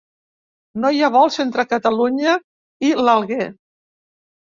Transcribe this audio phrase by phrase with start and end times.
[0.85, 2.35] No hi ha vols entre Catalunya
[2.91, 3.51] i l'Alguer